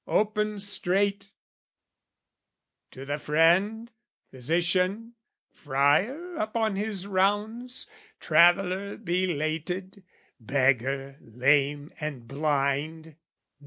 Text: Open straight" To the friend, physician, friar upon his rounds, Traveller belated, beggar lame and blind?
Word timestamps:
Open 0.07 0.57
straight" 0.59 1.31
To 2.89 3.05
the 3.05 3.19
friend, 3.19 3.91
physician, 4.31 5.13
friar 5.53 6.37
upon 6.37 6.75
his 6.75 7.05
rounds, 7.05 7.87
Traveller 8.19 8.97
belated, 8.97 10.01
beggar 10.39 11.17
lame 11.21 11.93
and 11.99 12.27
blind? 12.27 13.15